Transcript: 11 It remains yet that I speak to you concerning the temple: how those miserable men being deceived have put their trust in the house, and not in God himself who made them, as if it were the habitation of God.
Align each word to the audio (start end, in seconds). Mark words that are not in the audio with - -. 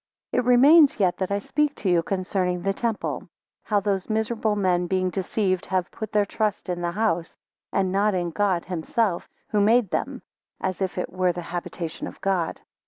11 0.33 0.47
It 0.49 0.49
remains 0.49 0.99
yet 0.99 1.15
that 1.17 1.29
I 1.29 1.37
speak 1.37 1.75
to 1.75 1.87
you 1.87 2.01
concerning 2.01 2.63
the 2.63 2.73
temple: 2.73 3.29
how 3.61 3.79
those 3.79 4.09
miserable 4.09 4.55
men 4.55 4.87
being 4.87 5.11
deceived 5.11 5.67
have 5.67 5.91
put 5.91 6.11
their 6.11 6.25
trust 6.25 6.69
in 6.69 6.81
the 6.81 6.93
house, 6.93 7.37
and 7.71 7.91
not 7.91 8.15
in 8.15 8.31
God 8.31 8.65
himself 8.65 9.29
who 9.49 9.61
made 9.61 9.91
them, 9.91 10.23
as 10.59 10.81
if 10.81 10.97
it 10.97 11.13
were 11.13 11.33
the 11.33 11.43
habitation 11.53 12.07
of 12.07 12.19
God. 12.19 12.61